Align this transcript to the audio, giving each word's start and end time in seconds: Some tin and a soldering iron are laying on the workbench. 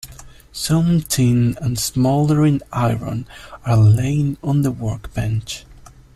Some 0.51 1.01
tin 1.03 1.55
and 1.61 1.77
a 1.77 1.79
soldering 1.79 2.63
iron 2.73 3.27
are 3.63 3.77
laying 3.77 4.35
on 4.43 4.63
the 4.63 4.71
workbench. 4.71 5.63